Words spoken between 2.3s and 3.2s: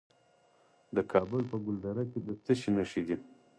څه شي نښې دي؟